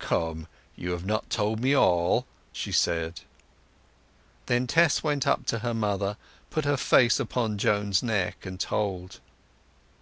"Come, 0.00 0.48
you 0.76 0.90
have 0.90 1.06
not 1.06 1.30
told 1.30 1.60
me 1.60 1.74
all," 1.74 2.26
she 2.52 2.72
said. 2.72 3.22
Then 4.44 4.66
Tess 4.66 5.02
went 5.02 5.26
up 5.26 5.46
to 5.46 5.60
her 5.60 5.72
mother, 5.72 6.18
put 6.50 6.66
her 6.66 6.76
face 6.76 7.18
upon 7.18 7.56
Joan's 7.56 8.02
neck, 8.02 8.44
and 8.44 8.60
told. 8.60 9.20